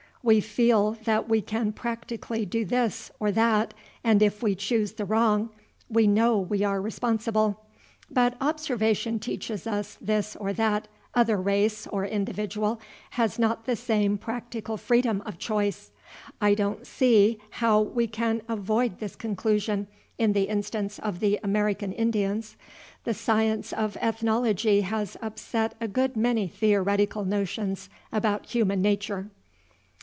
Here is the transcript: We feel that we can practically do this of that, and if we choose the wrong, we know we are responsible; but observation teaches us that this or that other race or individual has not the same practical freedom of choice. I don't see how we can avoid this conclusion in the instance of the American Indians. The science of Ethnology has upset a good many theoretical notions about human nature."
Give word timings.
We 0.23 0.39
feel 0.39 0.91
that 1.05 1.27
we 1.27 1.41
can 1.41 1.71
practically 1.71 2.45
do 2.45 2.63
this 2.63 3.09
of 3.19 3.33
that, 3.33 3.73
and 4.03 4.21
if 4.21 4.43
we 4.43 4.53
choose 4.53 4.91
the 4.91 5.03
wrong, 5.03 5.49
we 5.89 6.05
know 6.05 6.37
we 6.37 6.61
are 6.63 6.79
responsible; 6.79 7.65
but 8.07 8.37
observation 8.39 9.17
teaches 9.17 9.65
us 9.65 9.95
that 9.95 10.05
this 10.07 10.35
or 10.35 10.53
that 10.53 10.87
other 11.15 11.37
race 11.37 11.87
or 11.87 12.05
individual 12.05 12.79
has 13.17 13.39
not 13.39 13.65
the 13.65 13.75
same 13.75 14.19
practical 14.19 14.77
freedom 14.77 15.23
of 15.25 15.39
choice. 15.39 15.89
I 16.39 16.53
don't 16.53 16.85
see 16.85 17.39
how 17.49 17.81
we 17.81 18.05
can 18.05 18.43
avoid 18.47 18.99
this 18.99 19.15
conclusion 19.15 19.87
in 20.19 20.33
the 20.33 20.43
instance 20.43 20.99
of 20.99 21.19
the 21.19 21.39
American 21.41 21.91
Indians. 21.93 22.57
The 23.05 23.15
science 23.15 23.73
of 23.73 23.97
Ethnology 23.99 24.81
has 24.81 25.17
upset 25.19 25.73
a 25.81 25.87
good 25.87 26.15
many 26.15 26.47
theoretical 26.47 27.25
notions 27.25 27.89
about 28.13 28.45
human 28.45 28.83
nature." 28.83 29.31